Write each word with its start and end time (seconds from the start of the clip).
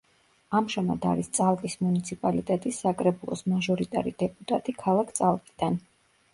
ამჟამად 0.59 1.03
არის 1.09 1.29
წალკის 1.39 1.75
მუნიციპალიტეტის 1.83 2.81
საკრებულოს 2.87 3.47
მაჟორიტარი 3.55 4.17
დეპუტატი 4.25 4.79
ქალაქ 4.83 5.17
წალკიდან. 5.23 5.83